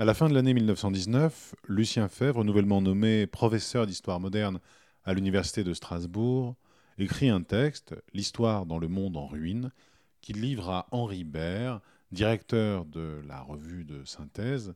[0.00, 4.60] À la fin de l'année 1919, Lucien Fèvre, nouvellement nommé professeur d'histoire moderne
[5.04, 6.54] à l'Université de Strasbourg,
[6.98, 9.72] écrit un texte, L'histoire dans le monde en ruine,
[10.20, 11.80] qu'il livre à Henri Baird,
[12.12, 14.72] directeur de la revue de synthèse,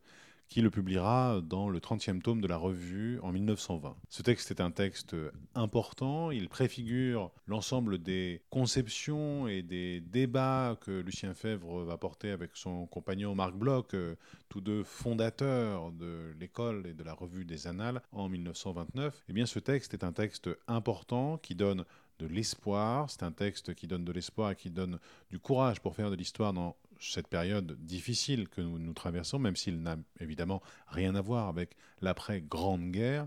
[0.53, 3.97] qui le publiera dans le 30e tome de la revue en 1920.
[4.11, 5.17] Ce texte est un texte
[5.55, 12.51] important, il préfigure l'ensemble des conceptions et des débats que Lucien Fèvre va porter avec
[12.53, 14.15] son compagnon Marc Bloch, euh,
[14.51, 19.23] tous deux fondateurs de l'école et de la revue des Annales en 1929.
[19.31, 21.87] Eh bien ce texte est un texte important qui donne
[22.19, 24.99] de l'espoir, c'est un texte qui donne de l'espoir et qui donne
[25.31, 29.83] du courage pour faire de l'histoire dans cette période difficile que nous, traversons, même s'il
[29.83, 33.27] n'a évidemment rien à voir avec l'après-grande guerre,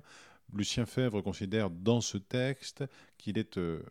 [0.54, 2.84] Lucien Fèvre considère dans ce texte
[3.18, 3.84] qu'il est euh,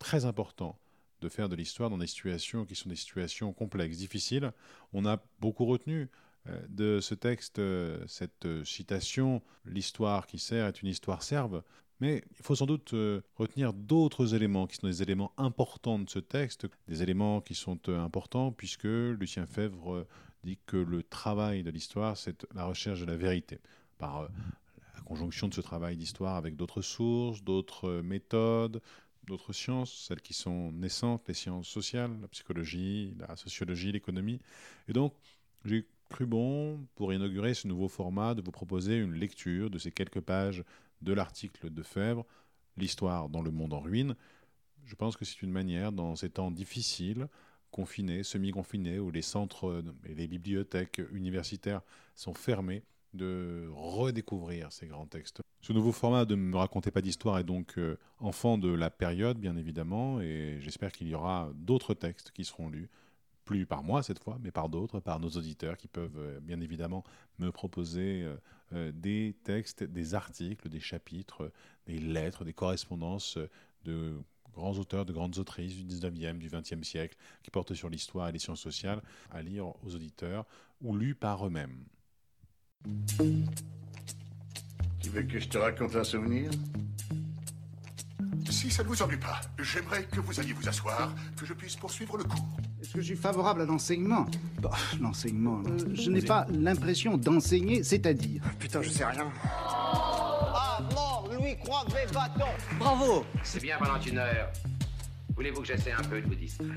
[0.00, 0.78] très important
[1.20, 4.52] de faire de l'histoire dans des situations qui sont des situations complexes, difficiles.
[4.92, 6.08] On a beaucoup retenu
[6.48, 11.62] euh, de ce texte euh, cette citation L'histoire qui sert est une histoire serve.
[12.00, 16.08] Mais il faut sans doute euh, retenir d'autres éléments qui sont des éléments importants de
[16.08, 20.06] ce texte, des éléments qui sont euh, importants puisque Lucien Fèvre euh,
[20.44, 23.58] dit que le travail de l'histoire, c'est la recherche de la vérité.
[23.98, 24.28] Par
[24.94, 28.80] la conjonction de ce travail d'histoire avec d'autres sources, d'autres méthodes,
[29.26, 34.40] d'autres sciences, celles qui sont naissantes, les sciences sociales, la psychologie, la sociologie, l'économie.
[34.86, 35.14] Et donc,
[35.64, 39.90] j'ai cru bon, pour inaugurer ce nouveau format, de vous proposer une lecture de ces
[39.90, 40.62] quelques pages
[41.02, 42.24] de l'article de Fèvre,
[42.76, 44.14] L'histoire dans le monde en ruine.
[44.84, 47.26] Je pense que c'est une manière, dans ces temps difficiles,
[47.72, 51.80] confinés, semi-confinés, où les centres et les bibliothèques universitaires
[52.14, 55.40] sont fermés, de redécouvrir ces grands textes.
[55.60, 58.90] Ce nouveau format de Ne me racontez pas d'histoire est donc euh, enfant de la
[58.90, 62.88] période, bien évidemment, et j'espère qu'il y aura d'autres textes qui seront lus
[63.48, 66.60] plus par moi cette fois, mais par d'autres, par nos auditeurs qui peuvent euh, bien
[66.60, 67.02] évidemment
[67.38, 68.36] me proposer euh, euh,
[68.72, 71.52] des textes, des articles, des chapitres,
[71.86, 73.38] des lettres, des correspondances
[73.84, 74.20] de
[74.52, 78.32] grands auteurs, de grandes autrices du 19e, du 20e siècle, qui portent sur l'histoire et
[78.32, 80.46] les sciences sociales, à lire aux auditeurs
[80.80, 81.84] ou lus par eux-mêmes.
[85.00, 86.50] Tu veux que je te raconte un souvenir?
[88.50, 91.76] Si ça ne vous ennuie pas, j'aimerais que vous alliez vous asseoir, que je puisse
[91.76, 92.56] poursuivre le cours.
[92.88, 94.24] Est-ce que je suis favorable à l'enseignement.
[94.62, 98.40] Bah, L'enseignement, euh, je n'ai pas l'impression d'enseigner, c'est-à-dire.
[98.58, 99.30] Putain, je sais rien.
[99.44, 102.46] Ah non, lui croit mes bâtons.
[102.78, 103.26] Bravo.
[103.42, 104.50] C'est bien pendant une heure.
[105.36, 106.72] Voulez-vous que j'essaie un peu de vous distraire?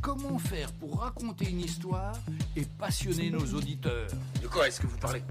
[0.00, 2.12] Comment faire pour raconter une histoire
[2.54, 4.06] et passionner nos auditeurs?
[4.40, 5.24] De quoi est-ce que vous parlez?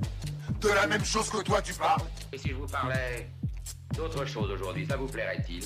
[0.59, 2.01] De la même chose que toi, tu parles.
[2.33, 3.29] Et si je vous parlais
[3.95, 5.63] d'autre chose aujourd'hui, ça vous plairait-il?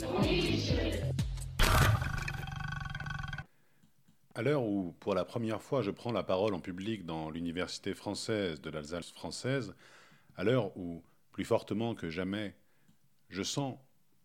[4.37, 7.93] À l'heure où, pour la première fois, je prends la parole en public dans l'Université
[7.93, 9.73] française de l'Alsace française,
[10.35, 11.01] à l'heure où,
[11.31, 12.53] plus fortement que jamais,
[13.29, 13.77] je sens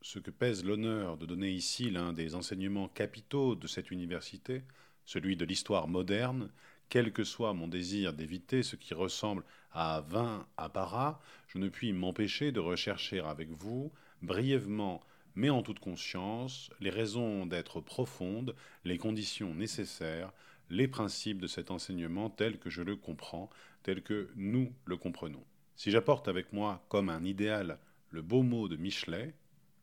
[0.03, 4.65] ce que pèse l'honneur de donner ici l'un des enseignements capitaux de cette université,
[5.05, 6.51] celui de l'histoire moderne,
[6.89, 11.93] quel que soit mon désir d'éviter ce qui ressemble à vain apparat, je ne puis
[11.93, 15.05] m'empêcher de rechercher avec vous, brièvement
[15.35, 18.55] mais en toute conscience, les raisons d'être profondes,
[18.85, 20.33] les conditions nécessaires,
[20.71, 23.51] les principes de cet enseignement tel que je le comprends,
[23.83, 25.45] tel que nous le comprenons.
[25.77, 27.79] Si j'apporte avec moi comme un idéal
[28.11, 29.35] le beau mot de Michelet,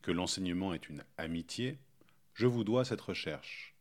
[0.01, 1.79] que l'enseignement est une amitié,
[2.33, 3.73] je vous dois cette recherche,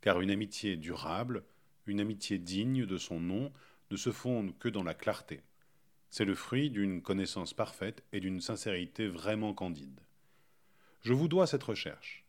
[0.00, 1.44] car une amitié durable,
[1.86, 3.52] une amitié digne de son nom,
[3.90, 5.42] ne se fonde que dans la clarté.
[6.10, 10.03] C'est le fruit d'une connaissance parfaite et d'une sincérité vraiment candide.
[11.04, 12.24] Je vous dois cette recherche.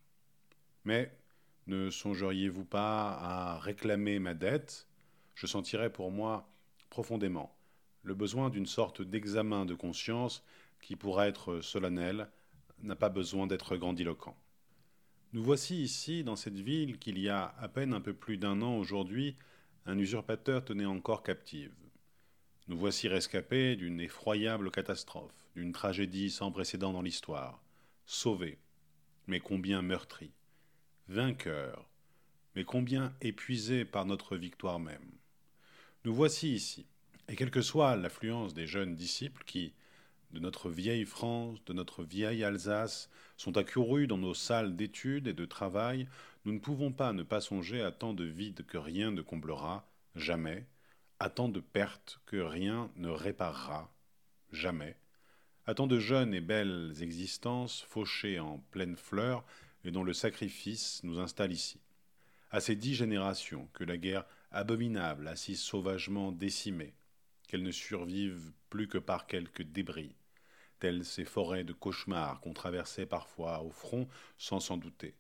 [0.84, 1.18] Mais
[1.66, 4.90] ne songeriez-vous pas à réclamer ma dette?
[5.34, 6.50] Je sentirais pour moi
[6.90, 7.56] profondément
[8.04, 10.44] le besoin d'une sorte d'examen de conscience
[10.82, 12.30] qui, pour être solennel,
[12.84, 14.38] n'a pas besoin d'être grandiloquent.
[15.32, 18.62] Nous voici ici, dans cette ville qu'il y a à peine un peu plus d'un
[18.62, 19.38] an aujourd'hui,
[19.86, 21.74] un usurpateur tenait encore captive.
[22.68, 27.64] Nous voici rescapés d'une effroyable catastrophe, d'une tragédie sans précédent dans l'histoire,
[28.06, 28.60] sauvés,
[29.28, 30.32] mais combien meurtri,
[31.08, 31.90] vainqueur,
[32.56, 35.12] mais combien épuisé par notre victoire même.
[36.04, 36.86] Nous voici ici,
[37.28, 39.74] et quelle que soit l'affluence des jeunes disciples qui,
[40.32, 45.34] de notre vieille France, de notre vieille Alsace, sont accourus dans nos salles d'études et
[45.34, 46.08] de travail,
[46.46, 49.90] nous ne pouvons pas ne pas songer à tant de vide que rien ne comblera,
[50.16, 50.66] jamais,
[51.20, 53.92] à tant de pertes que rien ne réparera,
[54.52, 54.98] jamais,
[55.68, 59.44] à tant de jeunes et belles existences fauchées en pleine fleur
[59.84, 61.80] et dont le sacrifice nous installe ici.
[62.52, 66.94] À ces dix générations que la guerre abominable a si sauvagement décimées,
[67.48, 70.16] qu'elles ne survivent plus que par quelques débris,
[70.80, 74.08] telles ces forêts de cauchemars qu'on traversait parfois au front
[74.38, 75.16] sans s'en douter.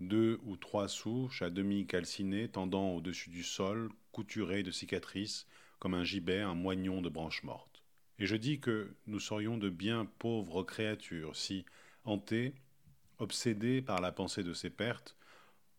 [0.00, 5.46] Deux ou trois souches à demi calcinées tendant au-dessus du sol, couturées de cicatrices,
[5.80, 7.77] comme un gibet, un moignon de branches mortes.
[8.18, 11.64] Et je dis que nous serions de bien pauvres créatures si,
[12.04, 12.54] hantés,
[13.18, 15.16] obsédés par la pensée de ces pertes,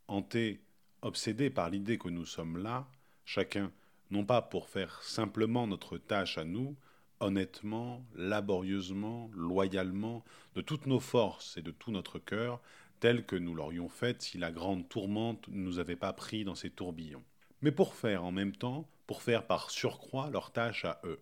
[0.07, 0.61] hantés,
[1.01, 2.87] obsédés par l'idée que nous sommes là,
[3.25, 3.71] chacun,
[4.11, 6.75] non pas pour faire simplement notre tâche à nous,
[7.19, 10.23] honnêtement, laborieusement, loyalement,
[10.55, 12.61] de toutes nos forces et de tout notre cœur,
[12.99, 16.55] telle que nous l'aurions faite si la grande tourmente ne nous avait pas pris dans
[16.55, 17.23] ses tourbillons,
[17.61, 21.19] mais pour faire en même temps, pour faire par surcroît leur tâche à eux,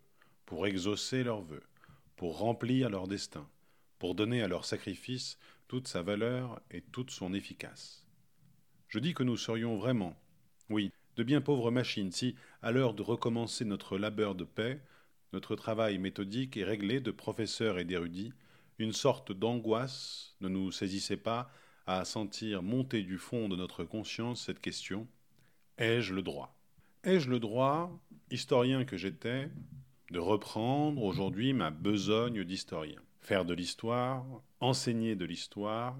[0.47, 1.63] pour exaucer leurs vœux,
[2.15, 3.47] pour remplir leur destin,
[3.99, 8.07] pour donner à leur sacrifice toute sa valeur et toute son efficace.
[8.87, 10.15] Je dis que nous serions vraiment,
[10.69, 14.81] oui, de bien pauvres machines si, à l'heure de recommencer notre labeur de paix,
[15.33, 18.31] notre travail méthodique et réglé de professeurs et d'érudits,
[18.79, 21.51] une sorte d'angoisse ne nous saisissait pas
[21.87, 25.07] à sentir monter du fond de notre conscience cette question
[25.77, 26.55] Ai-je le droit?
[27.03, 27.91] Ai-je le droit,
[28.31, 29.49] historien que j'étais,
[30.11, 34.25] de reprendre aujourd'hui ma besogne d'historien Faire de l'histoire,
[34.61, 35.97] enseigner de l'histoire,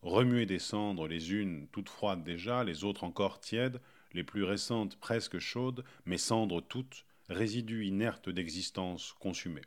[0.00, 3.82] remuer des cendres les unes toutes froides déjà, les autres encore tièdes,
[4.14, 9.64] les plus récentes presque chaudes, mais cendres toutes, résidus inertes d'existence consumée.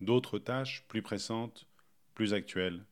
[0.00, 1.66] D'autres tâches plus pressantes,
[2.14, 2.84] plus actuelles,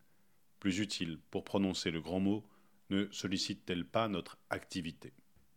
[0.59, 2.45] plus utiles pour prononcer le grand mot,
[2.91, 5.15] ne sollicitent-elles pas notre activité?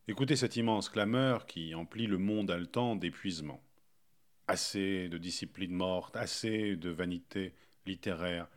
[0.07, 3.62] Écoutez cette immense clameur qui emplit le monde haletant d'épuisement.
[4.47, 7.53] Assez de discipline morte, assez de vanité
[7.85, 8.47] littéraire,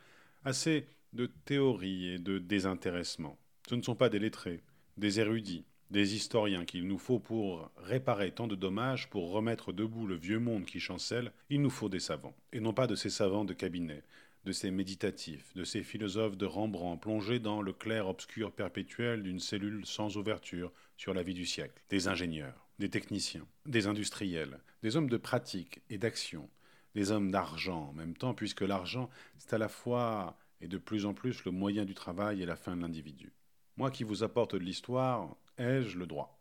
[0.44, 3.38] assez de théorie et de désintéressement.
[3.68, 4.62] Ce ne sont pas des lettrés,
[4.96, 10.06] des érudits, des historiens qu'il nous faut pour réparer tant de dommages, pour remettre debout
[10.06, 13.10] le vieux monde qui chancelle, il nous faut des savants, et non pas de ces
[13.10, 14.02] savants de cabinet,
[14.44, 19.84] de ces méditatifs, de ces philosophes de Rembrandt plongés dans le clair-obscur perpétuel d'une cellule
[19.84, 25.10] sans ouverture sur la vie du siècle, des ingénieurs, des techniciens, des industriels, des hommes
[25.10, 26.48] de pratique et d'action,
[26.94, 31.06] des hommes d'argent en même temps, puisque l'argent, c'est à la fois et de plus
[31.06, 33.32] en plus le moyen du travail et la fin de l'individu.
[33.76, 36.38] Moi qui vous apporte de l'histoire, ai-je le droit?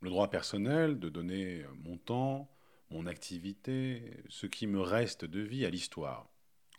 [0.00, 2.50] Le droit personnel de donner mon temps,
[2.90, 6.28] mon activité, ce qui me reste de vie à l'histoire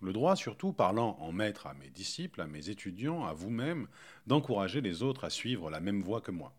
[0.01, 3.88] le droit, surtout, parlant en maître à mes disciples, à mes étudiants, à vous-même,
[4.27, 6.54] d'encourager les autres à suivre la même voie que moi.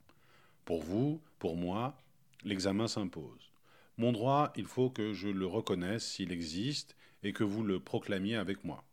[0.64, 1.98] Pour vous, pour moi,
[2.44, 3.52] l'examen s'impose.
[3.98, 8.36] Mon droit, il faut que je le reconnaisse s'il existe et que vous le proclamiez
[8.36, 8.84] avec moi.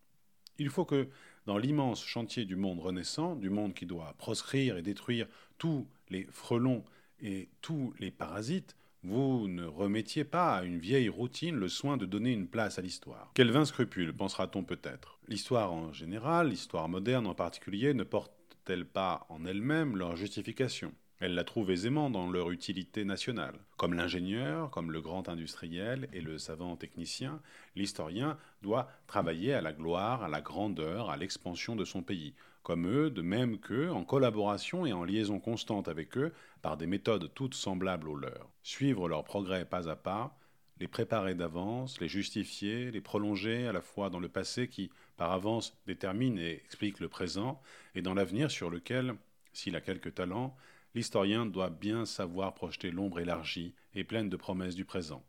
[0.59, 1.09] Il faut que,
[1.45, 5.27] dans l'immense chantier du monde renaissant, du monde qui doit proscrire et détruire
[5.57, 6.85] tous les frelons
[7.19, 12.05] et tous les parasites, vous ne remettiez pas à une vieille routine le soin de
[12.05, 13.31] donner une place à l'histoire.
[13.33, 15.19] Quel vain scrupule, pensera-t-on peut-être.
[15.27, 20.93] L'histoire en général, l'histoire moderne en particulier, ne porte-t-elle pas en elle-même leur justification?
[21.23, 23.55] Elle la trouve aisément dans leur utilité nationale.
[23.77, 27.39] Comme l'ingénieur, comme le grand industriel et le savant technicien,
[27.77, 32.87] l'historien doit travailler à la gloire, à la grandeur, à l'expansion de son pays, comme
[32.87, 37.31] eux, de même qu'eux, en collaboration et en liaison constante avec eux, par des méthodes
[37.33, 38.49] toutes semblables aux leurs.
[38.61, 40.37] Suivre leurs progrès pas à pas,
[40.81, 45.31] les préparer d'avance, les justifier, les prolonger à la fois dans le passé qui, par
[45.31, 47.61] avance, détermine et explique le présent,
[47.95, 49.15] et dans l'avenir sur lequel,
[49.53, 50.53] s'il a quelque talent,
[50.95, 55.23] l'historien doit bien savoir projeter l'ombre élargie et pleine de promesses du présent.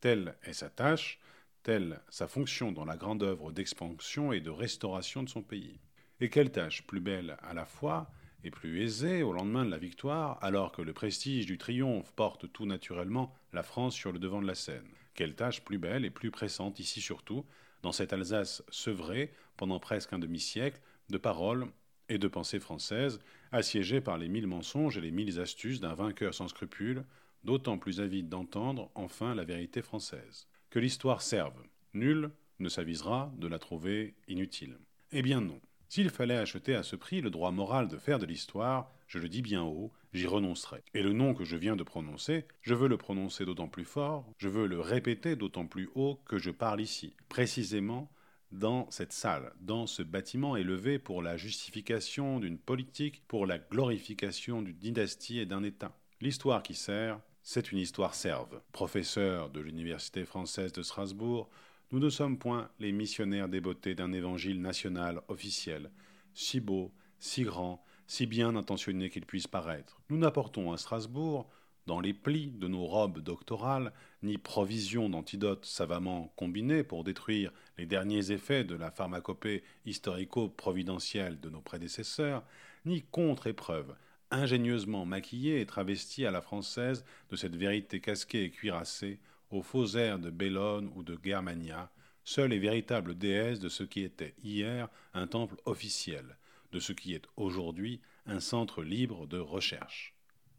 [0.00, 1.18] Telle est sa tâche,
[1.62, 5.80] telle sa fonction dans la grande œuvre d'expansion et de restauration de son pays.
[6.20, 8.10] Et quelle tâche plus belle à la fois
[8.44, 12.52] et plus aisée au lendemain de la victoire, alors que le prestige du triomphe porte
[12.52, 14.86] tout naturellement la France sur le devant de la scène.
[15.14, 17.44] Quelle tâche plus belle et plus pressante ici surtout,
[17.82, 21.66] dans cette Alsace sevrée pendant presque un demi-siècle de paroles
[22.08, 23.20] et de pensées françaises,
[23.52, 27.04] assiégée par les mille mensonges et les mille astuces d'un vainqueur sans scrupules,
[27.44, 30.46] d'autant plus avide d'entendre enfin la vérité française.
[30.70, 31.62] Que l'histoire serve,
[31.94, 34.78] nul ne s'avisera de la trouver inutile.
[35.12, 35.60] Eh bien non.
[35.88, 39.28] S'il fallait acheter à ce prix le droit moral de faire de l'histoire, je le
[39.28, 40.82] dis bien haut, j'y renoncerai.
[40.94, 44.26] Et le nom que je viens de prononcer, je veux le prononcer d'autant plus fort,
[44.38, 48.10] je veux le répéter d'autant plus haut que je parle ici, précisément
[48.58, 54.62] dans cette salle, dans ce bâtiment élevé pour la justification d'une politique, pour la glorification
[54.62, 55.92] d'une dynastie et d'un État.
[56.20, 58.60] L'histoire qui sert, c'est une histoire serve.
[58.72, 61.50] Professeur de l'Université française de Strasbourg,
[61.92, 65.90] nous ne sommes point les missionnaires débotés d'un évangile national officiel,
[66.34, 70.00] si beau, si grand, si bien intentionné qu'il puisse paraître.
[70.08, 71.48] Nous n'apportons à Strasbourg,
[71.86, 73.92] dans les plis de nos robes doctorales,
[74.26, 81.48] ni provision d'antidotes savamment combinés pour détruire les derniers effets de la pharmacopée historico-providentielle de
[81.48, 82.42] nos prédécesseurs,
[82.84, 83.94] ni contre-épreuve
[84.30, 89.96] ingénieusement maquillée et travestie à la française de cette vérité casquée et cuirassée aux faux
[89.96, 91.90] airs de Bellone ou de Germania,
[92.24, 96.36] seule et véritable déesse de ce qui était hier un temple officiel,
[96.72, 100.14] de ce qui est aujourd'hui un centre libre de recherche.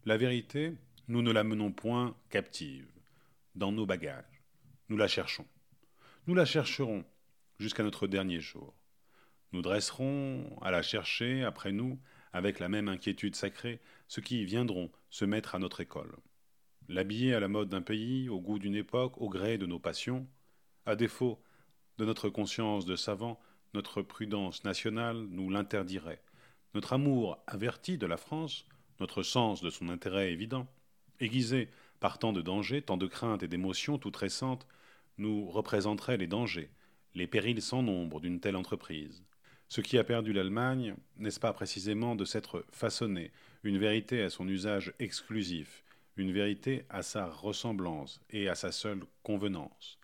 [0.06, 0.72] La vérité,
[1.08, 2.86] nous ne la menons point captive,
[3.58, 4.42] dans nos bagages.
[4.88, 5.46] Nous la cherchons.
[6.26, 7.04] Nous la chercherons
[7.58, 8.72] jusqu'à notre dernier jour.
[9.52, 11.98] Nous dresserons à la chercher après nous,
[12.32, 16.14] avec la même inquiétude sacrée, ceux qui viendront se mettre à notre école.
[16.88, 20.26] L'habiller à la mode d'un pays, au goût d'une époque, au gré de nos passions,
[20.86, 21.42] à défaut
[21.98, 23.40] de notre conscience de savant,
[23.74, 26.22] notre prudence nationale nous l'interdirait.
[26.74, 28.66] Notre amour averti de la France,
[29.00, 30.66] notre sens de son intérêt évident,
[31.20, 31.68] aiguisé
[32.00, 34.66] par tant de dangers, tant de craintes et d'émotions toutes récentes,
[35.18, 36.70] nous représenterait les dangers,
[37.14, 39.24] les périls sans nombre d'une telle entreprise.
[39.68, 43.32] Ce qui a perdu l'Allemagne, n'est-ce pas précisément de s'être façonné
[43.64, 45.84] une vérité à son usage exclusif,
[46.16, 49.98] une vérité à sa ressemblance et à sa seule convenance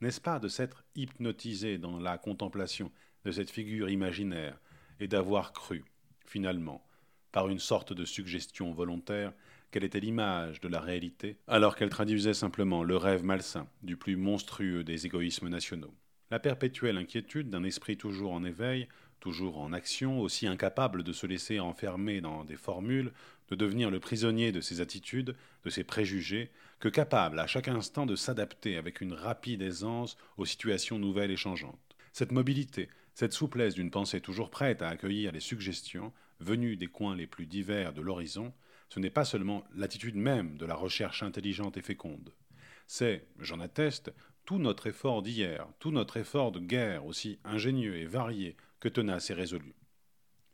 [0.00, 2.90] N'est-ce pas de s'être hypnotisé dans la contemplation
[3.24, 4.58] de cette figure imaginaire
[4.98, 5.84] et d'avoir cru,
[6.24, 6.84] finalement,
[7.32, 9.32] par une sorte de suggestion volontaire,
[9.72, 14.14] qu'elle était l'image de la réalité, alors qu'elle traduisait simplement le rêve malsain du plus
[14.14, 15.92] monstrueux des égoïsmes nationaux?
[16.30, 18.86] La perpétuelle inquiétude d'un esprit toujours en éveil,
[19.18, 23.12] toujours en action, aussi incapable de se laisser enfermer dans des formules,
[23.48, 28.06] de devenir le prisonnier de ses attitudes, de ses préjugés, que capable à chaque instant
[28.06, 31.96] de s'adapter avec une rapide aisance aux situations nouvelles et changeantes.
[32.12, 37.16] Cette mobilité, cette souplesse d'une pensée toujours prête à accueillir les suggestions, venues des coins
[37.16, 38.52] les plus divers de l'horizon,
[38.92, 42.34] ce n'est pas seulement l'attitude même de la recherche intelligente et féconde.
[42.86, 44.12] C'est, j'en atteste,
[44.44, 49.30] tout notre effort d'hier, tout notre effort de guerre aussi ingénieux et varié que tenace
[49.30, 49.74] et résolu.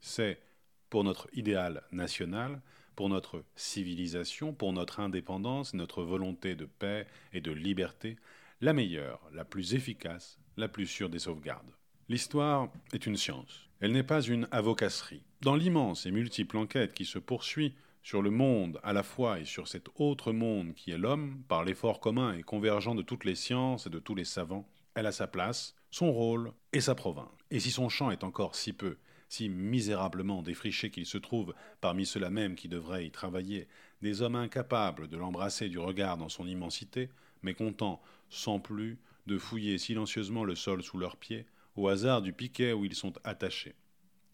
[0.00, 0.40] C'est,
[0.88, 2.62] pour notre idéal national,
[2.94, 8.18] pour notre civilisation, pour notre indépendance, notre volonté de paix et de liberté,
[8.60, 11.72] la meilleure, la plus efficace, la plus sûre des sauvegardes.
[12.08, 13.68] L'histoire est une science.
[13.80, 15.24] Elle n'est pas une avocasserie.
[15.40, 17.74] Dans l'immense et multiple enquête qui se poursuit
[18.08, 21.62] sur le monde à la fois et sur cet autre monde qui est l'homme, par
[21.62, 25.12] l'effort commun et convergent de toutes les sciences et de tous les savants, elle a
[25.12, 27.28] sa place, son rôle et sa province.
[27.50, 28.96] Et si son champ est encore si peu,
[29.28, 33.68] si misérablement défriché qu'il se trouve parmi ceux-là même qui devraient y travailler,
[34.00, 37.10] des hommes incapables de l'embrasser du regard dans son immensité,
[37.42, 38.00] mais contents,
[38.30, 41.44] sans plus, de fouiller silencieusement le sol sous leurs pieds,
[41.76, 43.74] au hasard du piquet où ils sont attachés.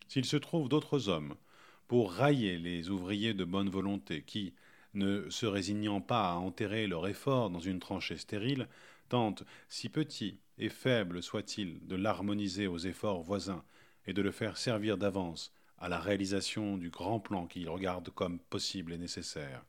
[0.06, 1.34] S'il se trouve d'autres hommes,
[1.88, 4.54] pour railler les ouvriers de bonne volonté qui,
[4.94, 8.68] ne se résignant pas à enterrer leur effort dans une tranchée stérile,
[9.08, 13.64] tentent, si petit et faible soit-il, de l'harmoniser aux efforts voisins
[14.06, 18.38] et de le faire servir d'avance à la réalisation du grand plan qu'ils regardent comme
[18.38, 19.64] possible et nécessaire.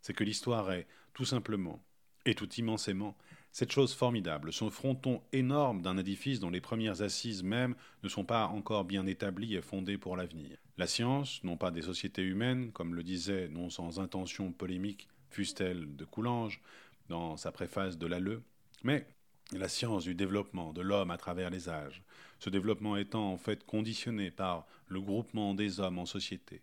[0.00, 1.82] C'est que l'histoire est, tout simplement,
[2.26, 3.16] et tout immensément,
[3.54, 8.24] cette chose formidable, son fronton énorme d'un édifice dont les premières assises même ne sont
[8.24, 10.58] pas encore bien établies et fondées pour l'avenir.
[10.76, 15.94] La science, non pas des sociétés humaines, comme le disait, non sans intention polémique, fût-elle
[15.94, 16.60] de Coulanges,
[17.08, 18.42] dans sa préface de Lalleux,
[18.82, 19.06] mais
[19.52, 22.02] la science du développement de l'homme à travers les âges,
[22.40, 26.60] ce développement étant en fait conditionné par le groupement des hommes en société.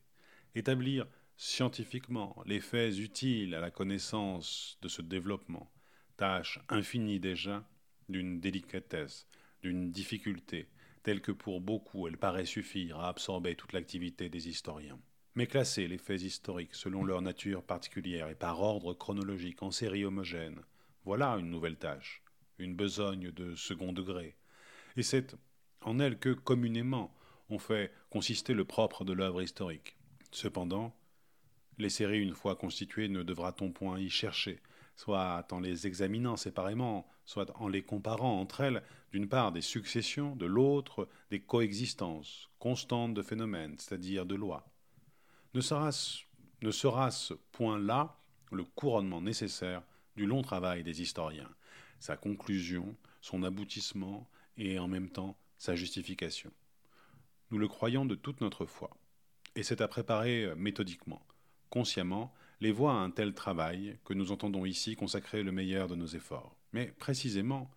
[0.55, 1.07] Établir
[1.37, 5.71] scientifiquement les faits utiles à la connaissance de ce développement,
[6.17, 7.67] tâche infinie déjà,
[8.09, 9.27] d'une délicatesse,
[9.61, 10.67] d'une difficulté,
[11.03, 14.99] telle que pour beaucoup elle paraît suffire à absorber toute l'activité des historiens.
[15.35, 20.03] Mais classer les faits historiques selon leur nature particulière et par ordre chronologique en série
[20.03, 20.61] homogène,
[21.05, 22.21] voilà une nouvelle tâche,
[22.59, 24.35] une besogne de second degré.
[24.97, 25.35] Et c'est
[25.81, 27.15] en elle que, communément,
[27.49, 29.95] on fait consister le propre de l'œuvre historique.
[30.31, 30.95] Cependant,
[31.77, 34.59] les séries une fois constituées ne devra-t-on point y chercher,
[35.01, 40.35] soit en les examinant séparément, soit en les comparant entre elles, d'une part des successions,
[40.35, 44.63] de l'autre des coexistences constantes de phénomènes, c'est-à-dire de lois.
[45.55, 46.19] Ne sera-ce
[46.61, 48.15] ne sera ce point-là
[48.51, 49.81] le couronnement nécessaire
[50.15, 51.49] du long travail des historiens,
[51.99, 56.51] sa conclusion, son aboutissement et en même temps sa justification.
[57.49, 58.91] Nous le croyons de toute notre foi,
[59.55, 61.25] et c'est à préparer méthodiquement,
[61.71, 62.31] consciemment,
[62.61, 66.05] les voies à un tel travail que nous entendons ici consacrer le meilleur de nos
[66.05, 66.55] efforts.
[66.73, 67.71] Mais précisément,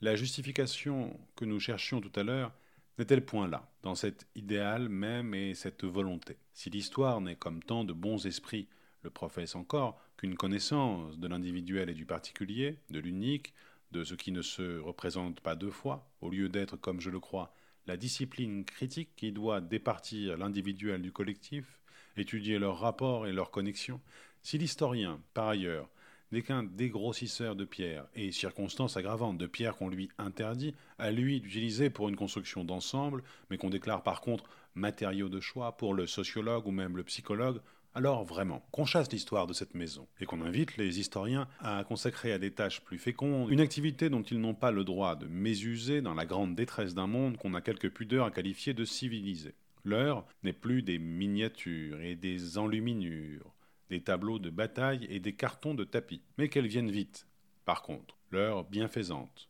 [0.00, 2.52] la justification que nous cherchions tout à l'heure
[2.98, 6.38] n'est-elle point là, dans cet idéal même et cette volonté?
[6.54, 8.68] Si l'histoire n'est comme tant de bons esprits
[9.02, 13.52] le professe encore, qu'une connaissance de l'individuel et du particulier, de l'unique,
[13.90, 17.20] de ce qui ne se représente pas deux fois, au lieu d'être, comme je le
[17.20, 17.54] crois,
[17.86, 21.81] la discipline critique qui doit départir l'individuel du collectif,
[22.16, 24.00] étudier leurs rapports et leurs connexions,
[24.42, 25.88] si l'historien, par ailleurs,
[26.32, 31.40] n'est qu'un dégrossisseur de pierres, et circonstance aggravante de pierres qu'on lui interdit, à lui
[31.40, 36.06] d'utiliser pour une construction d'ensemble, mais qu'on déclare par contre matériaux de choix pour le
[36.06, 37.60] sociologue ou même le psychologue,
[37.94, 42.32] alors vraiment, qu'on chasse l'histoire de cette maison et qu'on invite les historiens à consacrer
[42.32, 46.00] à des tâches plus fécondes une activité dont ils n'ont pas le droit de mésuser
[46.00, 49.54] dans la grande détresse d'un monde qu'on a quelque pudeur à qualifier de civilisé.
[49.84, 53.52] L'heure n'est plus des miniatures et des enluminures,
[53.90, 57.26] des tableaux de bataille et des cartons de tapis, mais qu'elles viennent vite.
[57.64, 59.48] Par contre, l'heure bienfaisante,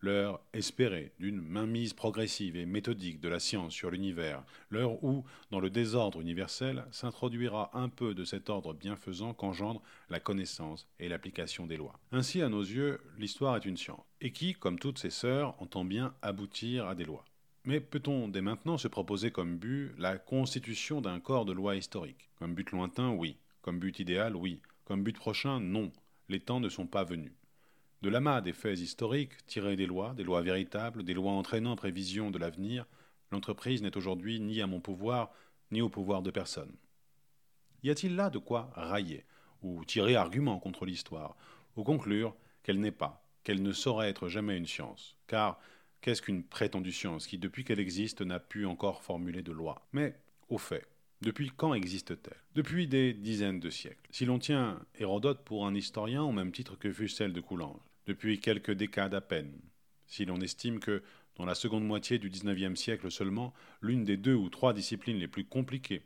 [0.00, 5.60] l'heure espérée d'une mainmise progressive et méthodique de la science sur l'univers, l'heure où, dans
[5.60, 11.66] le désordre universel, s'introduira un peu de cet ordre bienfaisant qu'engendre la connaissance et l'application
[11.66, 11.98] des lois.
[12.12, 15.84] Ainsi, à nos yeux, l'histoire est une science, et qui, comme toutes ses sœurs, entend
[15.84, 17.24] bien aboutir à des lois.
[17.68, 22.30] Mais peut-on dès maintenant se proposer comme but la constitution d'un corps de lois historiques
[22.36, 23.36] Comme but lointain, oui.
[23.60, 24.62] Comme but idéal, oui.
[24.86, 25.92] Comme but prochain, non.
[26.30, 27.34] Les temps ne sont pas venus.
[28.00, 32.30] De l'amas des faits historiques, tirés des lois, des lois véritables, des lois entraînant prévision
[32.30, 32.86] de l'avenir,
[33.32, 35.30] l'entreprise n'est aujourd'hui ni à mon pouvoir,
[35.70, 36.74] ni au pouvoir de personne.
[37.82, 39.26] Y a-t-il là de quoi railler,
[39.60, 41.36] ou tirer argument contre l'histoire,
[41.76, 45.60] ou conclure qu'elle n'est pas, qu'elle ne saurait être jamais une science Car
[46.00, 50.14] qu'est-ce qu'une prétendue science qui, depuis qu'elle existe, n'a pu encore formuler de loi Mais,
[50.48, 50.86] au fait,
[51.20, 52.36] depuis quand existe-t-elle?
[52.54, 54.06] Depuis des dizaines de siècles.
[54.10, 57.80] Si l'on tient Hérodote pour un historien au même titre que fut celle de Coulanges,
[58.06, 59.52] depuis quelques décades à peine.
[60.06, 61.02] Si l'on estime que,
[61.36, 63.52] dans la seconde moitié du XIXe siècle seulement,
[63.82, 66.02] l'une des deux ou trois disciplines les plus compliquées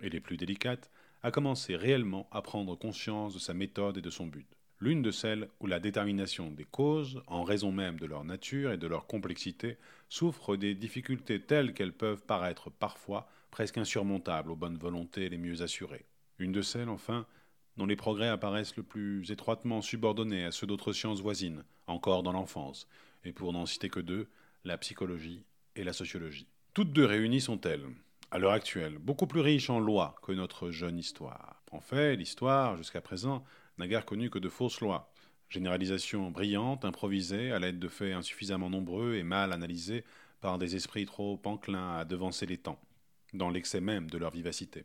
[0.00, 0.90] et les plus délicates
[1.22, 4.46] a commencé réellement à prendre conscience de sa méthode et de son but.
[4.78, 8.76] L'une de celles où la détermination des causes, en raison même de leur nature et
[8.76, 9.78] de leur complexité,
[10.10, 15.62] souffre des difficultés telles qu'elles peuvent paraître parfois presque insurmontables aux bonnes volontés les mieux
[15.62, 16.04] assurées.
[16.38, 17.26] Une de celles, enfin,
[17.78, 22.32] dont les progrès apparaissent le plus étroitement subordonnés à ceux d'autres sciences voisines, encore dans
[22.32, 22.86] l'enfance,
[23.24, 24.28] et pour n'en citer que deux,
[24.64, 26.48] la psychologie et la sociologie.
[26.74, 27.86] Toutes deux réunies sont-elles,
[28.30, 31.62] à l'heure actuelle, beaucoup plus riches en lois que notre jeune histoire.
[31.70, 33.44] En fait, l'histoire, jusqu'à présent,
[33.78, 35.12] n'a guère connu que de fausses lois.
[35.48, 40.04] Généralisation brillante, improvisée, à l'aide de faits insuffisamment nombreux et mal analysés
[40.40, 42.80] par des esprits trop enclins à devancer les temps,
[43.32, 44.84] dans l'excès même de leur vivacité.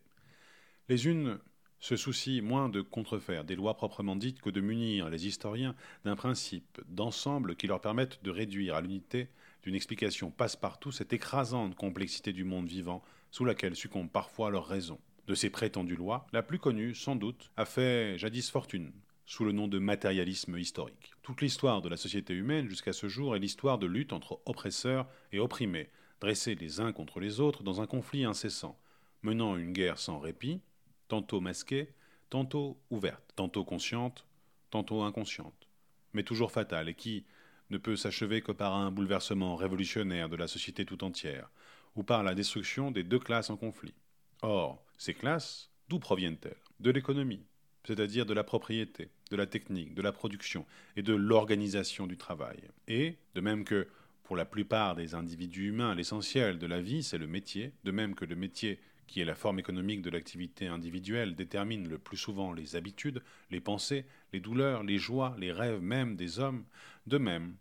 [0.87, 1.39] Les unes
[1.79, 5.75] se soucie moins de contrefaire des lois proprement dites que de munir les historiens
[6.05, 9.29] d'un principe d'ensemble qui leur permette de réduire à l'unité
[9.63, 13.01] d'une explication passe-partout cette écrasante complexité du monde vivant
[13.31, 14.99] sous laquelle succombe parfois leur raison.
[15.27, 18.91] De ces prétendues lois, la plus connue, sans doute, a fait jadis fortune,
[19.25, 21.13] sous le nom de matérialisme historique.
[21.21, 25.07] Toute l'histoire de la société humaine jusqu'à ce jour est l'histoire de lutte entre oppresseurs
[25.31, 28.79] et opprimés, dressés les uns contre les autres dans un conflit incessant,
[29.21, 30.61] menant une guerre sans répit,
[31.07, 31.93] tantôt masquée,
[32.29, 34.25] tantôt ouverte, tantôt consciente,
[34.69, 35.67] tantôt inconsciente,
[36.13, 37.25] mais toujours fatale et qui
[37.69, 41.49] ne peut s'achever que par un bouleversement révolutionnaire de la société tout entière,
[41.95, 43.93] ou par la destruction des deux classes en conflit.
[44.41, 46.61] Or, ces classes, d'où proviennent-elles?
[46.79, 47.43] De l'économie,
[47.87, 50.63] c'est-à-dire de la propriété, de la technique, de la production
[50.95, 52.59] et de l'organisation du travail.
[52.87, 53.87] Et, de même que
[54.21, 58.13] pour la plupart des individus humains, l'essentiel de la vie, c'est le métier, de même
[58.13, 62.53] que le métier qui est la forme économique de l'activité individuelle, détermine le plus souvent
[62.53, 66.63] les habitudes, les pensées, les douleurs, les joies, les rêves même des hommes.
[67.07, 67.55] De même,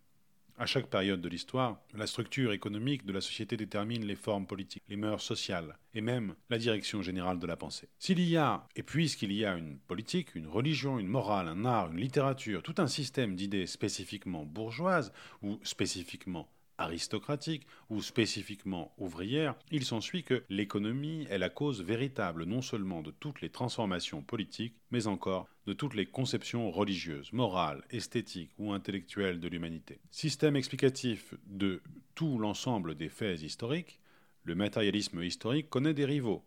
[0.61, 4.83] à chaque période de l'histoire, la structure économique de la société détermine les formes politiques,
[4.91, 7.89] les mœurs sociales et même la direction générale de la pensée.
[7.99, 11.91] S'il y a, et puisqu'il y a une politique, une religion, une morale, un art,
[11.91, 16.47] une littérature, tout un système d'idées spécifiquement bourgeoises ou spécifiquement
[16.81, 23.11] aristocratique ou spécifiquement ouvrière, il s'ensuit que l'économie est la cause véritable non seulement de
[23.11, 29.41] toutes les transformations politiques, mais encore de toutes les conceptions religieuses, morales, esthétiques ou intellectuelles
[29.41, 30.01] de l'humanité.
[30.11, 31.83] Système explicatif de
[32.15, 34.01] tout l'ensemble des faits historiques,
[34.45, 36.43] le matérialisme historique connaît des rivaux,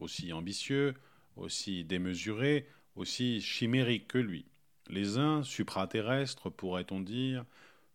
[0.00, 0.94] aussi ambitieux,
[1.36, 4.46] aussi démesurés, aussi chimériques que lui.
[4.88, 7.44] Les uns, supraterrestres, pourrait-on dire,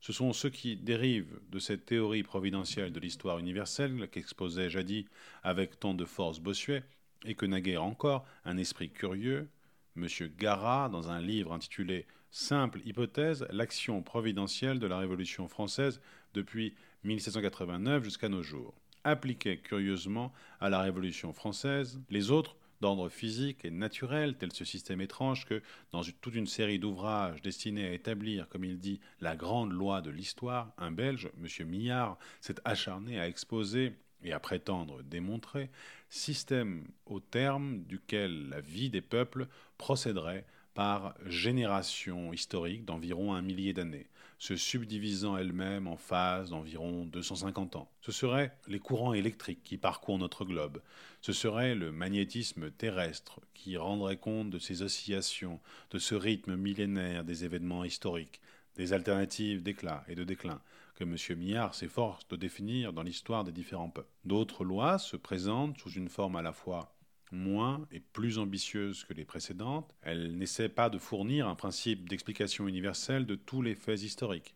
[0.02, 5.06] ce sont ceux qui dérivent de cette théorie providentielle de l'histoire universelle qu'exposait jadis
[5.44, 6.84] avec tant de force Bossuet,
[7.24, 9.48] et que naguère encore un esprit curieux,
[9.96, 10.08] M.
[10.38, 16.02] Garat, dans un livre intitulé Simple hypothèse, l'action providentielle de la Révolution française
[16.34, 23.64] depuis 1789 jusqu'à nos jours, appliquait curieusement à la Révolution française les autres d'ordre physique
[23.64, 28.50] et naturel, tel ce système étrange que, dans toute une série d'ouvrages destinés à établir,
[28.50, 31.68] comme il dit, la grande loi de l'histoire, un Belge, M.
[31.68, 35.70] Millard, s'est acharné à exposer et à prétendre démontrer,
[36.10, 43.74] système au terme duquel la vie des peuples procéderait par génération historique d'environ un millier
[43.74, 44.08] d'années,
[44.42, 47.92] se subdivisant elle-même en phases d'environ 250 ans.
[48.02, 50.82] Ce seraient les courants électriques qui parcourent notre globe,
[51.22, 55.60] ce serait le magnétisme terrestre qui rendrait compte de ces oscillations,
[55.92, 58.42] de ce rythme millénaire des événements historiques,
[58.78, 60.60] des alternatives d'éclat et de déclin,
[60.96, 61.16] que M.
[61.38, 64.10] Millard s'efforce de définir dans l'histoire des différents peuples.
[64.26, 66.92] D'autres lois se présentent sous une forme à la fois
[67.32, 72.68] moins et plus ambitieuse que les précédentes, elle n'essaie pas de fournir un principe d'explication
[72.68, 74.56] universelle de tous les faits historiques,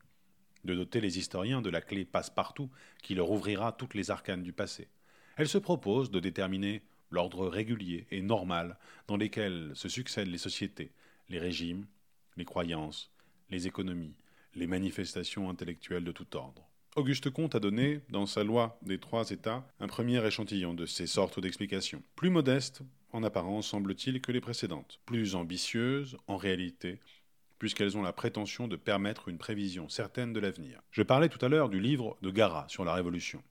[0.63, 2.69] de doter les historiens de la clé passe-partout
[3.01, 4.89] qui leur ouvrira toutes les arcanes du passé.
[5.38, 10.91] Elle se propose de déterminer l'ordre régulier et normal dans lesquels se succèdent les sociétés,
[11.29, 11.85] les régimes,
[12.38, 13.11] les croyances,
[13.49, 14.15] les économies,
[14.55, 16.67] les manifestations intellectuelles de tout ordre.
[16.95, 21.08] Auguste Comte a donné, dans sa loi des trois États, un premier échantillon de ces
[21.08, 27.01] sortes d'explications, plus modestes en apparence semble-t-il que les précédentes, plus ambitieuses en réalité,
[27.60, 30.79] puisqu'elles ont la prétention de permettre une prévision certaine de l'avenir.
[30.91, 33.43] Je parlais tout à l'heure du livre de Garat sur la Révolution.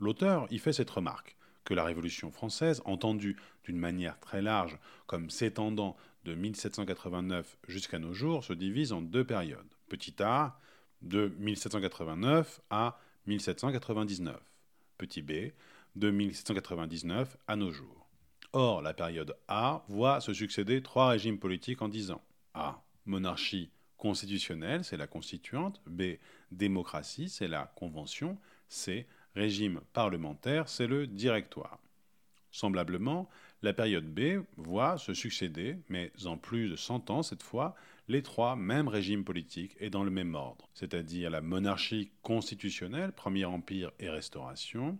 [0.00, 5.30] L'auteur y fait cette remarque, que la Révolution française, entendue d'une manière très large comme
[5.30, 9.68] s'étendant de 1789 jusqu'à nos jours, se divise en deux périodes.
[9.88, 10.58] Petit a,
[11.02, 14.36] de 1789 à 1799.
[14.96, 15.52] Petit b,
[15.96, 18.08] de 1799 à nos jours.
[18.52, 22.22] Or, la période A voit se succéder trois régimes politiques en dix ans.
[22.54, 22.82] A.
[23.04, 25.82] Monarchie constitutionnelle, c'est la constituante.
[25.86, 26.14] B.
[26.50, 28.38] Démocratie, c'est la convention.
[28.68, 29.06] C.
[29.34, 31.78] Régime parlementaire, c'est le directoire.
[32.50, 33.28] Semblablement,
[33.62, 37.74] la période B voit se succéder, mais en plus de 100 ans cette fois,
[38.08, 43.44] les trois mêmes régimes politiques et dans le même ordre, c'est-à-dire la monarchie constitutionnelle, Premier
[43.44, 44.98] Empire et Restauration,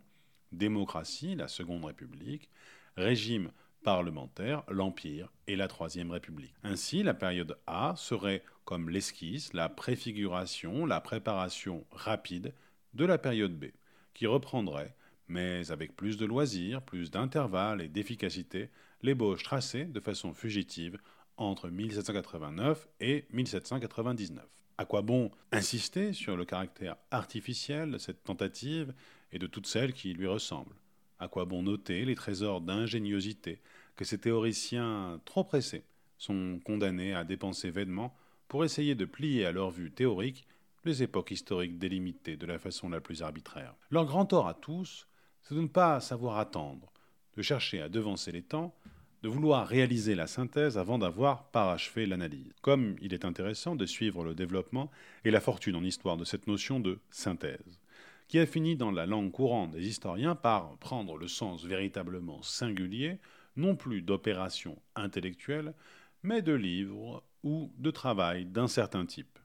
[0.52, 2.50] démocratie, la Seconde République,
[2.96, 3.50] régime
[3.82, 6.54] parlementaire, l'Empire et la Troisième République.
[6.62, 12.52] Ainsi, la période A serait comme l'esquisse, la préfiguration, la préparation rapide
[12.92, 13.66] de la période B,
[14.12, 14.94] qui reprendrait,
[15.28, 18.68] mais avec plus de loisirs, plus d'intervalles et d'efficacité,
[19.02, 20.98] l'ébauche tracée de façon fugitive
[21.38, 24.44] entre 1789 et 1799.
[24.76, 28.92] À quoi bon insister sur le caractère artificiel de cette tentative
[29.32, 30.76] et de toutes celles qui lui ressemblent?
[31.18, 33.60] À quoi bon noter les trésors d'ingéniosité
[33.96, 35.84] que ces théoriciens trop pressés
[36.16, 38.14] sont condamnés à dépenser vainement
[38.46, 40.46] pour essayer de plier à leur vue théorique
[40.84, 43.74] les époques historiques délimitées de la façon la plus arbitraire?
[43.90, 45.08] Leur grand tort à tous,
[45.42, 46.92] c'est de ne pas savoir attendre,
[47.36, 48.74] de chercher à devancer les temps,
[49.22, 52.52] de vouloir réaliser la synthèse avant d'avoir parachevé l'analyse.
[52.62, 54.90] Comme il est intéressant de suivre le développement
[55.24, 57.80] et la fortune en histoire de cette notion de synthèse,
[58.28, 63.18] qui a fini dans la langue courante des historiens par prendre le sens véritablement singulier,
[63.56, 65.74] non plus d'opération intellectuelle,
[66.22, 69.38] mais de livre ou de travail d'un certain type.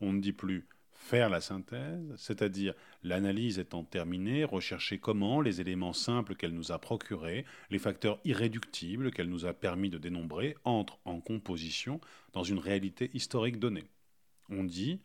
[0.00, 0.66] On ne dit plus
[1.00, 6.78] faire la synthèse, c'est-à-dire l'analyse étant terminée, rechercher comment les éléments simples qu'elle nous a
[6.78, 12.00] procurés, les facteurs irréductibles qu'elle nous a permis de dénombrer, entrent en composition
[12.34, 13.86] dans une réalité historique donnée.
[14.50, 15.00] On dit,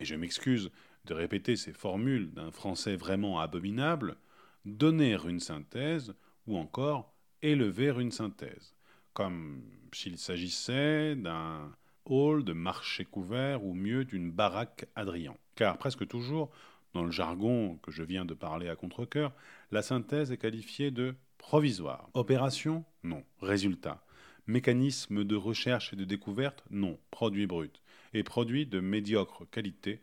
[0.00, 0.70] et je m'excuse
[1.04, 4.16] de répéter ces formules d'un français vraiment abominable,
[4.64, 6.12] donner une synthèse
[6.48, 8.74] ou encore élever une synthèse,
[9.14, 11.72] comme s'il s'agissait d'un
[12.06, 15.36] hall de marché couvert ou mieux d'une baraque Adrian.
[15.54, 16.50] Car presque toujours,
[16.94, 19.32] dans le jargon que je viens de parler à contre-coeur,
[19.70, 22.08] la synthèse est qualifiée de provisoire.
[22.14, 23.22] Opération Non.
[23.40, 24.02] Résultat
[24.46, 26.98] Mécanisme de recherche et de découverte Non.
[27.10, 27.82] Produit brut.
[28.14, 30.00] Et produit de médiocre qualité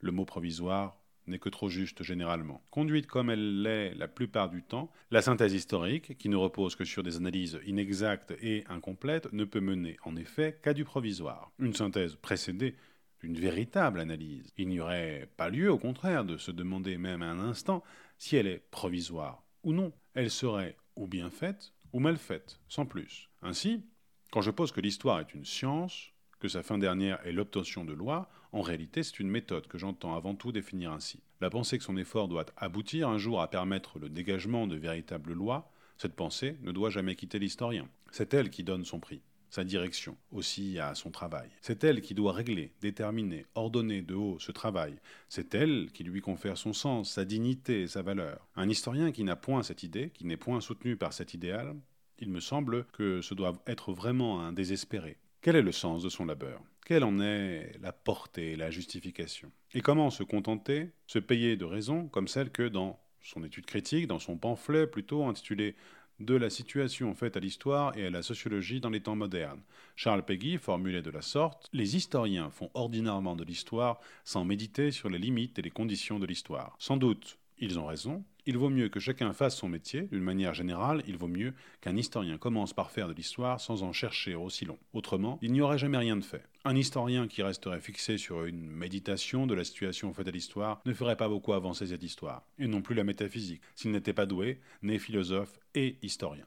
[0.00, 2.62] Le mot provisoire n'est que trop juste généralement.
[2.70, 6.84] Conduite comme elle l'est la plupart du temps, la synthèse historique, qui ne repose que
[6.84, 11.50] sur des analyses inexactes et incomplètes, ne peut mener en effet qu'à du provisoire.
[11.58, 12.74] Une synthèse précédée
[13.20, 14.52] d'une véritable analyse.
[14.58, 17.82] Il n'y aurait pas lieu, au contraire, de se demander même un instant
[18.18, 19.92] si elle est provisoire ou non.
[20.14, 23.30] Elle serait ou bien faite ou mal faite, sans plus.
[23.40, 23.84] Ainsi,
[24.30, 26.10] quand je pose que l'histoire est une science,
[26.40, 30.16] que sa fin dernière est l'obtention de lois, en réalité c'est une méthode que j'entends
[30.16, 31.20] avant tout définir ainsi.
[31.40, 35.32] La pensée que son effort doit aboutir un jour à permettre le dégagement de véritables
[35.32, 37.88] lois, cette pensée ne doit jamais quitter l'historien.
[38.10, 39.20] C'est elle qui donne son prix
[39.54, 41.48] sa direction, aussi à son travail.
[41.60, 44.96] C'est elle qui doit régler, déterminer, ordonner de haut ce travail.
[45.28, 48.48] C'est elle qui lui confère son sens, sa dignité et sa valeur.
[48.56, 51.76] Un historien qui n'a point cette idée, qui n'est point soutenu par cet idéal,
[52.18, 55.18] il me semble que ce doit être vraiment un désespéré.
[55.40, 56.60] Quel est le sens de son labeur?
[56.84, 59.50] Quelle en est la portée, la justification?
[59.72, 64.06] Et comment se contenter, se payer de raisons comme celle que dans son étude critique,
[64.06, 65.76] dans son pamphlet plutôt intitulé
[66.20, 69.62] de la situation faite à l'histoire et à la sociologie dans les temps modernes.
[69.96, 75.08] Charles Peggy formulait de la sorte Les historiens font ordinairement de l'histoire sans méditer sur
[75.08, 76.76] les limites et les conditions de l'histoire.
[76.78, 80.52] Sans doute, ils ont raison, il vaut mieux que chacun fasse son métier, d'une manière
[80.52, 84.66] générale, il vaut mieux qu'un historien commence par faire de l'histoire sans en chercher aussi
[84.66, 84.78] long.
[84.92, 86.44] Autrement, il n'y aurait jamais rien de fait.
[86.64, 90.92] Un historien qui resterait fixé sur une méditation de la situation faite à l'histoire ne
[90.92, 94.60] ferait pas beaucoup avancer cette histoire, et non plus la métaphysique, s'il n'était pas doué,
[94.82, 96.46] né philosophe et historien.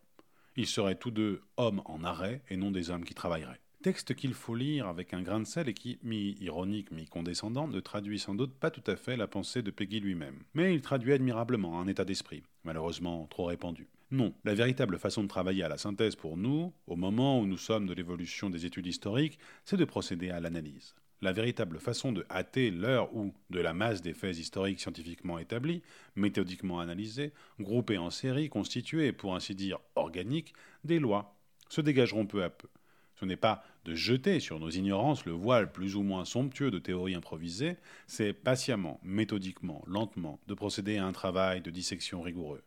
[0.56, 3.62] Ils seraient tous deux hommes en arrêt et non des hommes qui travailleraient.
[3.88, 8.20] Texte qu'il faut lire avec un grain de sel et qui, mi-ironique, mi-condescendant, ne traduit
[8.20, 10.44] sans doute pas tout à fait la pensée de Peggy lui-même.
[10.56, 13.88] Mais il traduit admirablement un état d'esprit, malheureusement trop répandu.
[14.12, 17.56] Non, la véritable façon de travailler à la synthèse pour nous, au moment où nous
[17.56, 20.94] sommes de l'évolution des études historiques, c'est de procéder à l'analyse.
[21.22, 25.82] La véritable façon de hâter l'heure où, de la masse des faits historiques scientifiquement établis,
[26.18, 31.38] méthodiquement analysés, groupés en séries, constitués, pour ainsi dire organiques, des lois,
[31.70, 32.68] se dégageront peu à peu.
[33.20, 36.80] Ce n'est pas de jeter sur nos ignorances le voile plus ou moins somptueux de
[36.80, 42.64] théories improvisées, c'est patiemment, méthodiquement, lentement, de procéder à un travail de dissection rigoureux.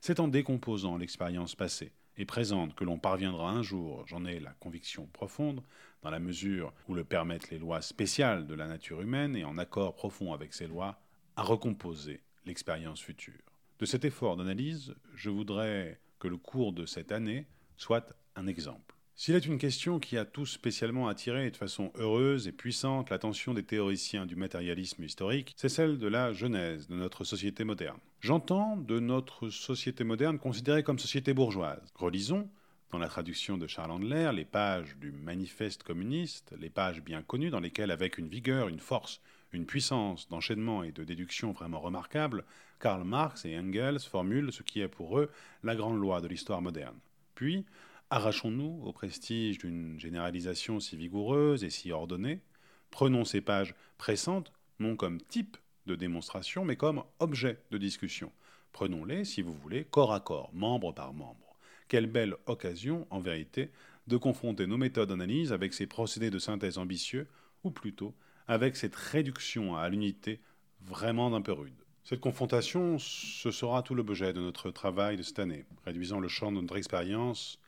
[0.00, 4.52] C'est en décomposant l'expérience passée et présente que l'on parviendra un jour, j'en ai la
[4.52, 5.62] conviction profonde,
[6.02, 9.58] dans la mesure où le permettent les lois spéciales de la nature humaine et en
[9.58, 11.00] accord profond avec ces lois,
[11.36, 13.40] à recomposer l'expérience future.
[13.78, 18.91] De cet effort d'analyse, je voudrais que le cours de cette année soit un exemple.
[19.14, 23.52] S'il est une question qui a tout spécialement attiré de façon heureuse et puissante l'attention
[23.52, 27.98] des théoriciens du matérialisme historique, c'est celle de la genèse de notre société moderne.
[28.20, 31.92] J'entends de notre société moderne considérée comme société bourgeoise.
[31.94, 32.48] Relisons,
[32.90, 37.50] dans la traduction de Charles Andler, les pages du manifeste communiste, les pages bien connues
[37.50, 39.20] dans lesquelles, avec une vigueur, une force,
[39.52, 42.44] une puissance d'enchaînement et de déduction vraiment remarquable,
[42.80, 45.30] Karl Marx et Engels formulent ce qui est pour eux
[45.62, 46.98] la grande loi de l'histoire moderne.
[47.34, 47.64] Puis,
[48.12, 52.42] Arrachons-nous au prestige d'une généralisation si vigoureuse et si ordonnée.
[52.90, 58.30] Prenons ces pages pressantes, non comme type de démonstration, mais comme objet de discussion.
[58.72, 61.56] Prenons-les, si vous voulez, corps à corps, membre par membre.
[61.88, 63.70] Quelle belle occasion, en vérité,
[64.08, 67.26] de confronter nos méthodes d'analyse avec ces procédés de synthèse ambitieux,
[67.64, 68.14] ou plutôt
[68.46, 70.38] avec cette réduction à l'unité
[70.82, 71.72] vraiment d'un peu rude.
[72.04, 76.52] Cette confrontation, ce sera tout l'objet de notre travail de cette année, réduisant le champ
[76.52, 77.58] de notre expérience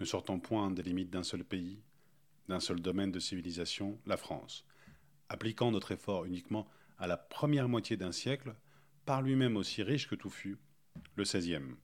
[0.00, 1.80] ne sortant point des limites d'un seul pays,
[2.48, 4.64] d'un seul domaine de civilisation, la France,
[5.28, 8.54] appliquant notre effort uniquement à la première moitié d'un siècle,
[9.04, 10.58] par lui-même aussi riche que tout fut,
[11.16, 11.76] le XVIe.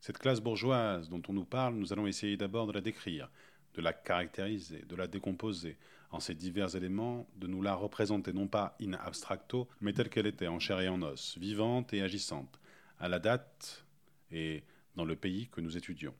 [0.00, 3.30] Cette classe bourgeoise dont on nous parle, nous allons essayer d'abord de la décrire,
[3.74, 5.76] de la caractériser, de la décomposer
[6.10, 10.26] en ses divers éléments, de nous la représenter non pas in abstracto, mais telle qu'elle
[10.26, 12.60] était en chair et en os, vivante et agissante,
[12.98, 13.84] à la date
[14.30, 14.62] et
[14.94, 16.14] dans le pays que nous étudions.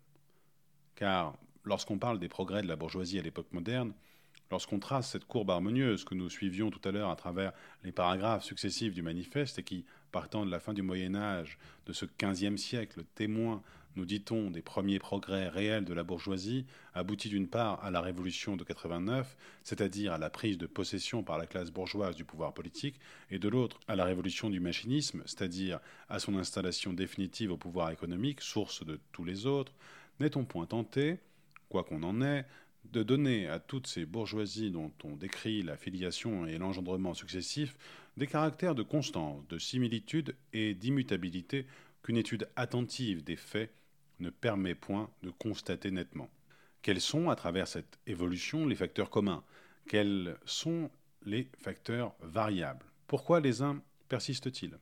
[0.97, 3.93] Car lorsqu'on parle des progrès de la bourgeoisie à l'époque moderne,
[4.51, 7.53] lorsqu'on trace cette courbe harmonieuse que nous suivions tout à l'heure à travers
[7.85, 11.93] les paragraphes successifs du manifeste et qui, partant de la fin du Moyen Âge, de
[11.93, 13.63] ce XVe siècle, témoin,
[13.97, 18.57] nous dit-on, des premiers progrès réels de la bourgeoisie, aboutit d'une part à la Révolution
[18.57, 23.01] de 89, c'est-à-dire à la prise de possession par la classe bourgeoise du pouvoir politique,
[23.31, 25.81] et de l'autre à la Révolution du machinisme, c'est-à-dire
[26.11, 29.73] à son installation définitive au pouvoir économique, source de tous les autres,
[30.21, 31.19] n'est-on point tenté,
[31.69, 32.45] quoi qu'on en ait,
[32.93, 37.77] de donner à toutes ces bourgeoisies dont on décrit la filiation et l'engendrement successifs
[38.17, 41.67] des caractères de constance, de similitude et d'immutabilité
[42.03, 43.73] qu'une étude attentive des faits
[44.21, 46.31] ne permet point de constater nettement?
[46.83, 49.43] Quels sont, à travers cette évolution, les facteurs communs?
[49.89, 50.91] Quels sont
[51.25, 52.87] les facteurs variables?
[53.09, 54.79] Pourquoi les uns persistent-ils?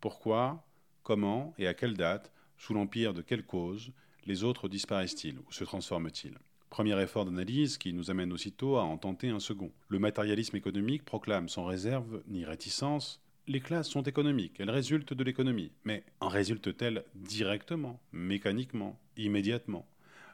[0.00, 0.66] Pourquoi,
[1.02, 3.92] comment et à quelle date, sous l'empire de quelle cause,
[4.26, 6.38] les autres disparaissent-ils ou se transforment-ils?
[6.68, 9.72] Premier effort d'analyse qui nous amène aussitôt à en tenter un second.
[9.88, 15.24] Le matérialisme économique proclame sans réserve ni réticence les classes sont économiques, elles résultent de
[15.24, 15.72] l'économie.
[15.84, 19.86] Mais en résultent-elles directement, mécaniquement, immédiatement?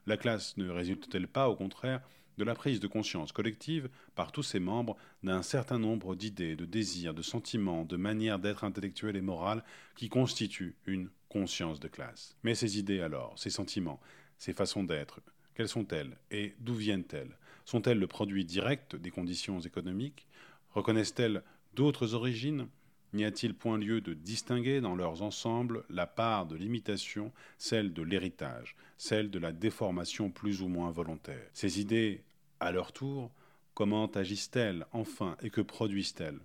[0.06, 2.02] La classe ne résulte-t-elle pas, au contraire,
[2.38, 6.64] de la prise de conscience collective par tous ses membres d'un certain nombre d'idées, de
[6.64, 12.36] désirs, de sentiments, de manières d'être intellectuelles et morales qui constituent une conscience de classe.
[12.42, 14.00] Mais ces idées alors, ces sentiments,
[14.38, 15.20] ces façons d'être,
[15.54, 17.38] quelles sont-elles et d'où viennent-elles?
[17.64, 20.26] Sont-elles le produit direct des conditions économiques?
[20.74, 21.42] Reconnaissent-elles
[21.74, 22.68] d'autres origines?
[23.12, 28.02] N'y a-t-il point lieu de distinguer dans leurs ensembles la part de l'imitation, celle de
[28.02, 31.48] l'héritage, celle de la déformation plus ou moins volontaire?
[31.54, 32.22] Ces idées,
[32.60, 33.30] à leur tour,
[33.74, 36.40] comment agissent-elles enfin et que produisent-elles?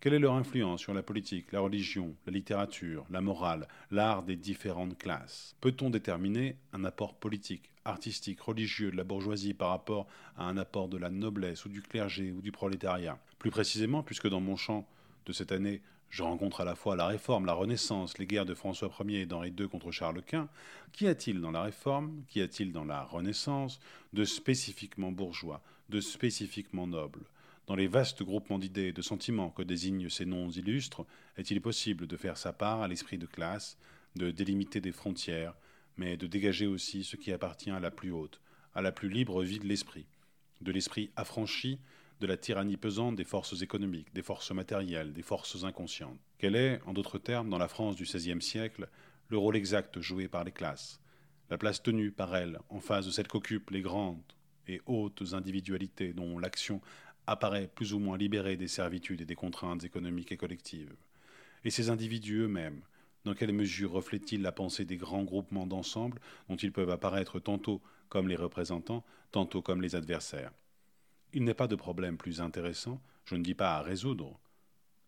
[0.00, 4.34] Quelle est leur influence sur la politique, la religion, la littérature, la morale, l'art des
[4.34, 5.54] différentes classes?
[5.60, 10.88] Peut-on déterminer un apport politique, artistique, religieux de la bourgeoisie par rapport à un apport
[10.88, 13.20] de la noblesse ou du clergé ou du prolétariat?
[13.38, 14.88] Plus précisément, puisque dans mon champ
[15.24, 18.52] de cette année, je rencontre à la fois la Réforme, la Renaissance, les guerres de
[18.52, 20.46] François Ier et d'Henri II contre Charles Quint.
[20.92, 23.80] Qu'y a-t-il dans la Réforme, qu'y a-t-il dans la Renaissance?
[24.12, 27.24] De spécifiquement bourgeois, de spécifiquement noble?
[27.66, 31.06] Dans les vastes groupements d'idées et de sentiments que désignent ces noms illustres,
[31.38, 33.78] est-il possible de faire sa part à l'esprit de classe,
[34.14, 35.54] de délimiter des frontières,
[35.96, 38.42] mais de dégager aussi ce qui appartient à la plus haute,
[38.74, 40.04] à la plus libre vie de l'esprit,
[40.60, 41.78] de l'esprit affranchi
[42.22, 46.20] de la tyrannie pesante des forces économiques, des forces matérielles, des forces inconscientes.
[46.38, 48.88] Quel est, en d'autres termes, dans la France du XVIe siècle,
[49.28, 51.00] le rôle exact joué par les classes,
[51.50, 54.22] la place tenue par elles en face de celle qu'occupent les grandes
[54.68, 56.80] et hautes individualités dont l'action
[57.26, 60.94] apparaît plus ou moins libéré des servitudes et des contraintes économiques et collectives.
[61.64, 62.82] Et ces individus eux-mêmes,
[63.24, 67.82] dans quelle mesure reflètent-ils la pensée des grands groupements d'ensemble dont ils peuvent apparaître tantôt
[68.08, 70.52] comme les représentants, tantôt comme les adversaires?
[71.34, 74.38] Il n'est pas de problème plus intéressant, je ne dis pas à résoudre.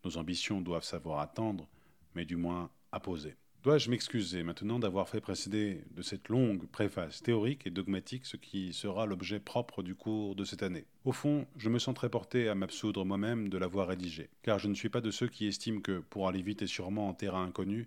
[0.05, 1.69] Nos ambitions doivent savoir attendre,
[2.15, 3.37] mais du moins à poser.
[3.63, 8.73] Dois-je m'excuser maintenant d'avoir fait précéder de cette longue préface théorique et dogmatique ce qui
[8.73, 10.87] sera l'objet propre du cours de cette année?
[11.05, 14.69] Au fond, je me sens très porté à m'absoudre moi-même de l'avoir rédigé, car je
[14.69, 17.45] ne suis pas de ceux qui estiment que, pour aller vite et sûrement en terrain
[17.45, 17.87] inconnu,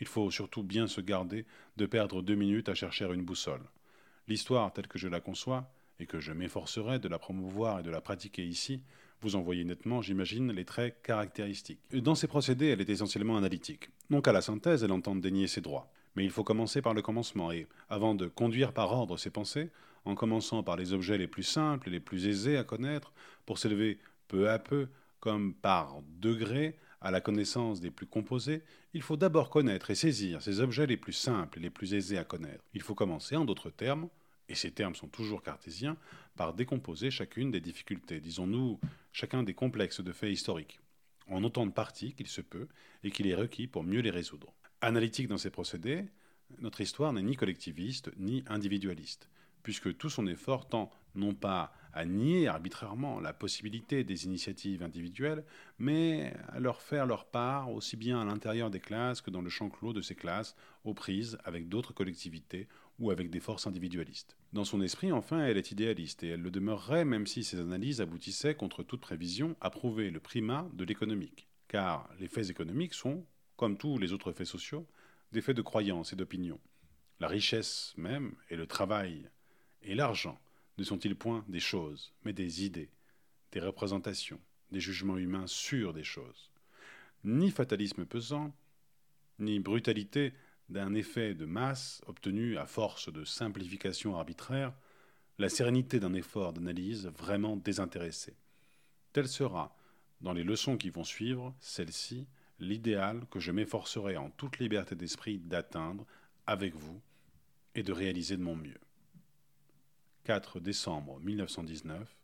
[0.00, 1.44] il faut surtout bien se garder
[1.76, 3.64] de perdre deux minutes à chercher une boussole.
[4.28, 7.90] L'histoire telle que je la conçois, et que je m'efforcerai de la promouvoir et de
[7.90, 8.82] la pratiquer ici,
[9.22, 11.80] vous en voyez nettement, j'imagine, les traits caractéristiques.
[11.92, 13.90] Dans ses procédés, elle est essentiellement analytique.
[14.10, 15.90] Non qu'à la synthèse, elle entende dénier ses droits.
[16.14, 19.70] Mais il faut commencer par le commencement, et avant de conduire par ordre ses pensées,
[20.04, 23.12] en commençant par les objets les plus simples et les plus aisés à connaître,
[23.44, 24.88] pour s'élever peu à peu,
[25.20, 28.62] comme par degrés, à la connaissance des plus composés,
[28.94, 32.18] il faut d'abord connaître et saisir ces objets les plus simples et les plus aisés
[32.18, 32.64] à connaître.
[32.74, 34.08] Il faut commencer, en d'autres termes,
[34.48, 35.96] et ces termes sont toujours cartésiens,
[36.36, 38.78] par décomposer chacune des difficultés, disons-nous,
[39.12, 40.80] chacun des complexes de faits historiques,
[41.28, 42.68] en autant de parties qu'il se peut
[43.02, 44.52] et qu'il est requis pour mieux les résoudre.
[44.80, 46.04] Analytique dans ses procédés,
[46.58, 49.28] notre histoire n'est ni collectiviste ni individualiste,
[49.62, 55.44] puisque tout son effort tend non pas à nier arbitrairement la possibilité des initiatives individuelles,
[55.78, 59.48] mais à leur faire leur part aussi bien à l'intérieur des classes que dans le
[59.48, 60.54] champ clos de ces classes,
[60.84, 64.36] aux prises avec d'autres collectivités ou avec des forces individualistes.
[64.52, 68.00] Dans son esprit, enfin, elle est idéaliste, et elle le demeurerait même si ses analyses
[68.00, 71.46] aboutissaient, contre toute prévision, à prouver le primat de l'économique.
[71.68, 73.24] Car les faits économiques sont,
[73.56, 74.86] comme tous les autres faits sociaux,
[75.32, 76.58] des faits de croyance et d'opinion.
[77.20, 79.28] La richesse même, et le travail,
[79.82, 80.38] et l'argent
[80.78, 82.90] ne sont-ils point des choses, mais des idées,
[83.52, 86.50] des représentations, des jugements humains sûrs des choses?
[87.24, 88.54] Ni fatalisme pesant,
[89.38, 90.32] ni brutalité
[90.68, 94.72] d'un effet de masse obtenu à force de simplification arbitraire,
[95.38, 98.36] la sérénité d'un effort d'analyse vraiment désintéressé.
[99.12, 99.76] Tel sera,
[100.20, 102.26] dans les leçons qui vont suivre, celle-ci,
[102.58, 106.06] l'idéal que je m'efforcerai en toute liberté d'esprit d'atteindre
[106.46, 107.00] avec vous
[107.74, 108.80] et de réaliser de mon mieux.
[110.24, 112.16] 4 décembre 1919,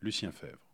[0.00, 0.64] Lucien Fèvre.